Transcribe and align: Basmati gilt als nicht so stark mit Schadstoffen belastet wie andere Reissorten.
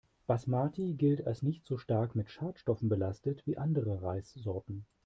Basmati 0.25 0.95
gilt 0.95 1.27
als 1.27 1.43
nicht 1.43 1.63
so 1.63 1.77
stark 1.77 2.15
mit 2.15 2.31
Schadstoffen 2.31 2.89
belastet 2.89 3.45
wie 3.45 3.59
andere 3.59 4.01
Reissorten. 4.01 4.87